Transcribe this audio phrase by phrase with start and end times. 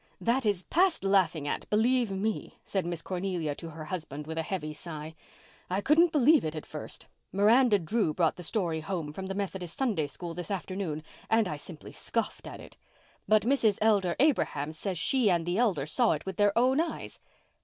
[0.19, 4.41] "That is past laughing at, believe me," said Miss Cornelia to her husband, with a
[4.41, 5.13] heavy sigh.
[5.69, 7.05] "I couldn't believe it at first.
[7.31, 11.55] Miranda Drew brought the story home from the Methodist Sunday School this afternoon and I
[11.57, 12.77] simply scoffed at it.
[13.27, 13.77] But Mrs.
[13.79, 17.19] Elder Abraham says she and the Elder saw it with their own eyes."